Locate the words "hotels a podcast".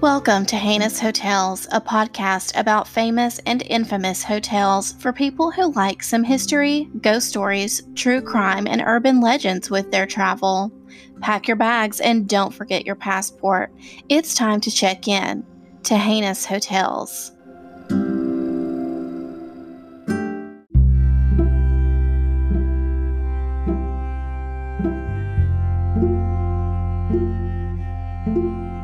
1.00-2.58